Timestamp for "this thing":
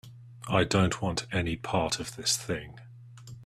2.15-2.79